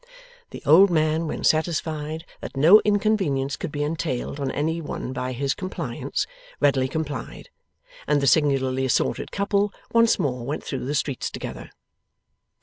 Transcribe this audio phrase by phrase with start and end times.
[0.49, 5.31] The old man when satisfied that no inconvenience could be entailed on any one by
[5.31, 6.25] his compliance,
[6.59, 7.51] readily complied;
[8.07, 11.69] and the singularly assorted couple once more went through the streets together.